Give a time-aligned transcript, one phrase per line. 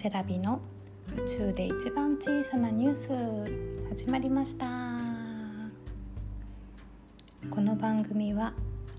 [0.00, 0.60] セラビの
[1.16, 3.88] 宇宙で一番小さなニュース。
[3.96, 4.64] 始まりました。
[7.50, 8.54] この番組は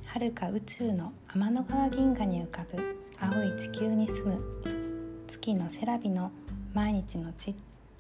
[0.08, 6.34] 遥か宇宙の天の川銀河に浮かぶ青い地球に住む月のセラビの
[6.74, 7.56] 毎日のちっ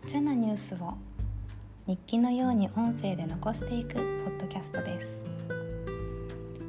[0.05, 0.97] ちゃなニュースを
[1.87, 4.99] 日記のように音声で残していくポッドキャストで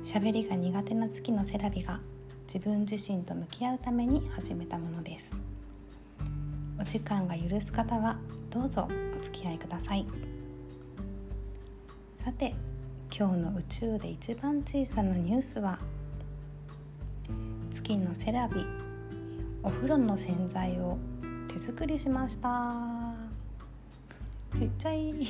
[0.05, 0.15] す。
[0.15, 1.99] 喋りが苦手な月のセラビが
[2.47, 5.33] 自分自身と向き合うために始めたものです。
[6.80, 8.16] お時間が許す方は
[8.48, 8.88] どうぞ
[9.21, 10.07] お付き合いください。
[12.15, 12.55] さて
[13.15, 15.79] 今日の宇宙で一番小さなニュースは
[17.71, 18.65] 月のセラビ
[19.62, 20.97] お風呂の洗剤を
[21.48, 23.12] 手作りしました。
[24.57, 25.12] ちっちゃい。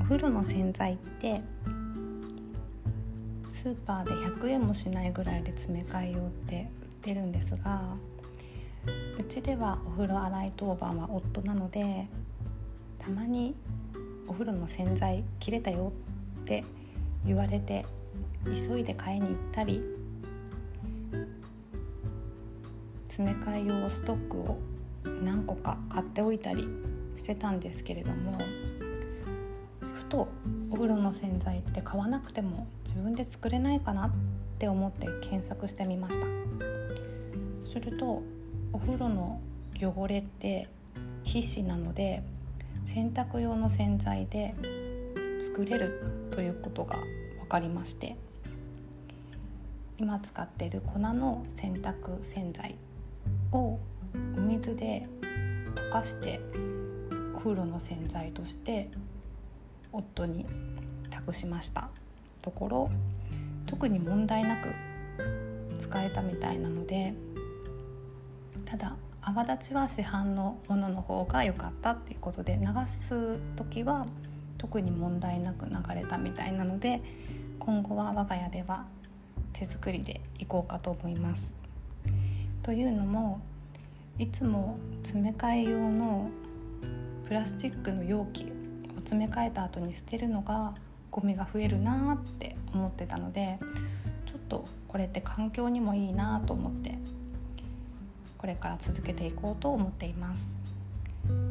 [0.00, 1.40] お風呂の洗剤って
[3.64, 7.80] スーパーで100円もしないぐらいで詰め替えようって売ってるんですが
[9.18, 12.06] うちではお風呂洗い当番は夫なので
[12.98, 13.54] たまに
[14.28, 15.94] お風呂の洗剤切れたよ
[16.42, 16.62] って
[17.24, 17.86] 言われて
[18.68, 19.80] 急いで買いに行ったり
[23.06, 24.58] 詰め替え用ストックを
[25.22, 26.68] 何個か買っておいたり
[27.16, 28.36] してたんですけれども
[29.80, 30.28] ふと
[30.70, 34.10] お風呂の洗剤って買わなくても自分で作れないかなっ
[34.58, 36.26] て思って検索してみました。
[37.74, 38.22] すると
[38.72, 39.40] お風呂の
[39.80, 40.68] 汚れって
[41.24, 42.22] 皮脂なので
[42.84, 44.54] 洗濯用の洗剤で
[45.40, 46.96] 作れるということが
[47.40, 48.16] 分かりまして
[49.98, 52.76] 今使っている粉の洗濯洗剤
[53.52, 53.80] をお
[54.40, 55.08] 水で
[55.74, 56.40] 溶かして
[57.34, 58.88] お風呂の洗剤として
[59.92, 60.46] 夫に
[61.10, 61.90] 託しました
[62.44, 62.90] ところ
[63.64, 64.74] 特に問題なく
[65.78, 67.14] 使えたみたいなので
[68.66, 74.06] ただ泡立ちは市販のものの方が良かったっていうことで流す時は
[74.58, 77.00] 特に問題なく流れたみたいなので
[77.58, 78.84] 今後は我が家では
[79.54, 81.54] 手作りでいこうかと思います。
[82.62, 83.40] というのも
[84.18, 86.28] いつも詰め替え用の
[87.26, 90.74] プラスチックの容器を詰め替えた後に捨てるのが
[91.14, 93.60] ゴミが増えるなって思ってたので
[94.26, 96.98] ちょっとこれって環境にもいいなと思って
[98.36, 100.44] これから続けていこうと思っています。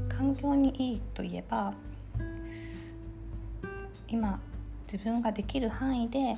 [0.09, 1.73] 環境にいいといえば
[4.09, 4.41] 今
[4.91, 6.35] 自分ができる範囲で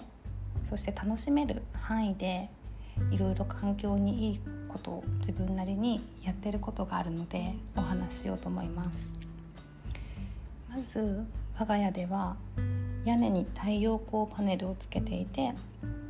[0.64, 2.50] そして楽しめる範囲で
[3.12, 9.10] いろいろ環境にいいことを自分なりにやってることがあるのでお話ししようと思います。
[10.70, 11.26] まず
[11.58, 12.36] 我が家では
[13.06, 15.54] 屋根に太陽光パネルをつけていて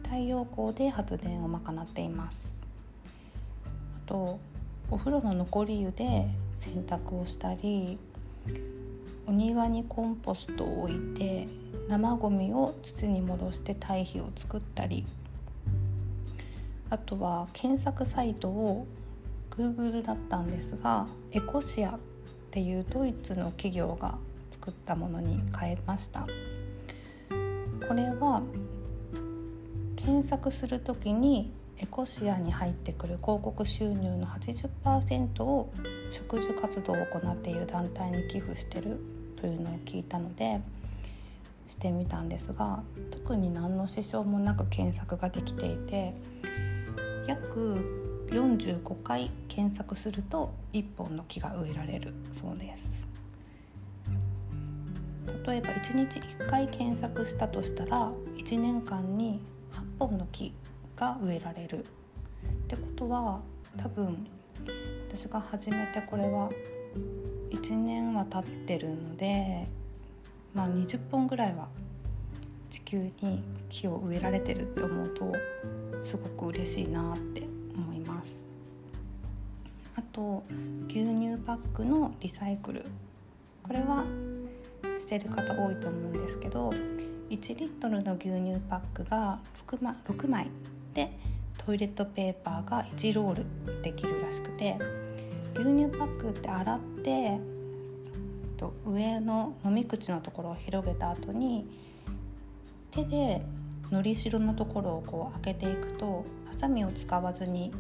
[0.04, 2.56] 太陽光で発電を賄っています。
[4.06, 4.40] あと
[4.90, 6.28] お風呂の残り湯で
[6.60, 7.98] 洗濯をしたり
[9.28, 11.48] お庭にコンポストを置いて
[11.90, 15.06] 生ごみを土に戻して堆肥を作ったり
[16.90, 18.88] あとは検索サイトを
[19.52, 22.00] Google だったんですがエコシアっ
[22.52, 24.18] ていうドイツの企業が
[24.52, 26.26] 作ったものに変えました。
[27.88, 28.42] これは
[29.96, 35.72] 検索する時にエコシアに入ってくる広告収入の80%を
[36.12, 39.00] 植樹活動を行っている団体に寄付してる
[39.36, 40.62] というのを聞いたので
[41.68, 42.82] してみたんですが
[43.12, 46.14] 特に何の支障もなく検索ができていて
[47.28, 53.05] 約45回検索すると1本の木が植えられるそうです。
[55.46, 59.42] 例えば1日1回検索したとしたら1年間に
[59.72, 60.54] 8本の木
[60.96, 61.80] が植えられる。
[61.80, 63.42] ってことは
[63.78, 64.28] 多分
[65.10, 66.50] 私が始めてこれは
[67.52, 69.68] 1年は経ってるので
[70.54, 71.68] まあ20本ぐらいは
[72.70, 75.32] 地球に木を植えられてるって思うと
[76.04, 77.44] すごく嬉しいなって
[77.76, 78.44] 思います。
[79.96, 80.44] あと
[80.88, 82.84] 牛乳パックのリサイクル。
[83.64, 84.04] これは
[85.06, 86.72] してる方多いと思うんですけど
[87.30, 90.48] 1リットルの牛乳パックが 6, 6枚
[90.96, 91.16] で
[91.60, 94.76] トイレットペーパーが1ロールできるらしくて
[95.54, 97.40] 牛乳パックって洗って
[98.84, 101.68] 上の飲み口のところを広げた後に
[102.90, 103.44] 手で
[103.92, 107.72] のりしろのところをこう開けていくとハサミを使わずに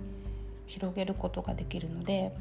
[0.67, 2.35] 広げることができるので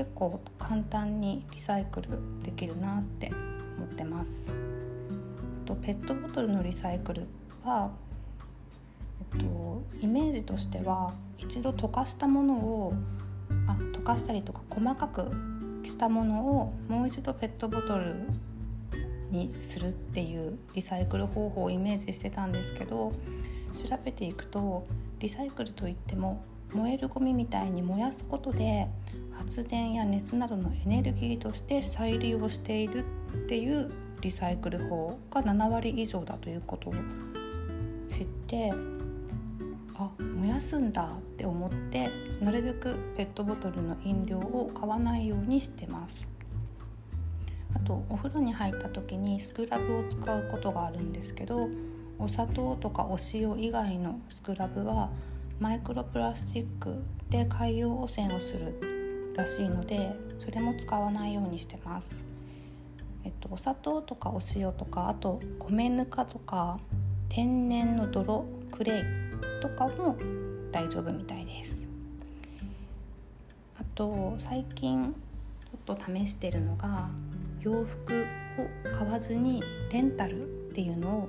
[0.00, 2.08] 結構簡単にリサイクル
[2.42, 3.30] できるなって
[3.76, 4.50] 思ってます。
[4.50, 7.26] あとペットボトルのリサイクル
[7.62, 7.90] は
[9.34, 12.94] えっと、イメージとしては一度溶かしたものを
[13.66, 15.30] あ溶かしたりとか細かく
[15.82, 18.14] したものをもう一度ペットボトル
[19.30, 23.12] にするっていうリサイクル方法をイメージしてたんですけど
[23.74, 24.86] 調べていくと
[25.18, 26.42] リサイクルといっても
[26.72, 28.88] 燃えるゴミみたいに燃やすことで
[29.40, 33.90] 発電や熱などのエネルギーとして再利用しているっていう
[34.20, 36.94] リサイクル法が7割以上だということを
[38.06, 38.70] 知って
[39.94, 42.10] あ燃やすんだって思って
[42.42, 46.26] なるべくペットボトルの飲料を買わないようにしてます。
[47.74, 51.68] あとお風呂に入った時にスクラブを使うことがあるんですけど
[52.18, 55.08] お砂糖とかお塩以外のスクラブは
[55.60, 58.89] マイクロプラスチックで海洋汚染をする
[59.36, 62.30] らしいのでそれも使わないようにしてます。
[63.24, 66.78] えっと、お砂糖とかお塩とかあと米ぬかとか
[67.28, 69.02] 天然の泥クレイ
[69.60, 70.16] とかも
[70.72, 71.86] 大丈夫みたいです
[73.78, 75.14] あと最近
[75.86, 77.08] ちょっと試してるのが
[77.60, 78.26] 洋服
[78.58, 79.62] を買わずに
[79.92, 81.28] レンタルっていうのを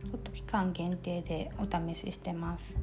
[0.00, 2.76] ちょっと期間限定でお試ししてます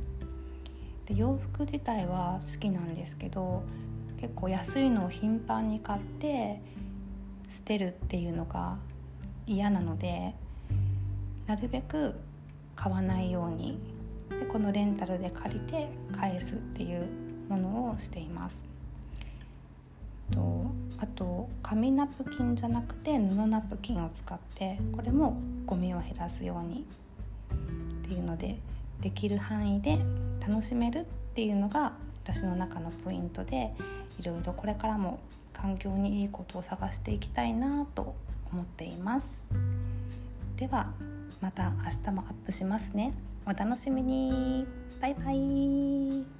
[1.05, 3.63] で洋服自体は好きなんですけど
[4.19, 6.62] 結構安いのを頻繁に買って
[7.50, 8.77] 捨てるっていうのが
[9.48, 10.36] 嫌なので
[11.48, 12.16] なるべく
[12.75, 13.80] 買わないように
[14.30, 17.07] でこのレンタルで借りて返すっていう
[17.48, 18.68] ものをしています。
[20.31, 20.66] と
[21.00, 26.86] あと紙ナプキンじゃなくて布ナプキンを使ってこれもゴミを減らすように
[28.04, 28.60] っていうので
[29.01, 29.98] できる範囲で
[30.45, 31.94] 楽しめるっていうのが
[32.24, 33.74] 私の中のポイントで
[34.19, 35.19] いろいろこれからも
[35.54, 38.16] 環境にいいことを探していきたいなと
[38.51, 39.27] 思っています。
[40.57, 40.92] では
[41.42, 43.13] また明日もアップしますね。
[43.45, 44.68] お楽しみに。
[45.01, 46.38] バイバイ。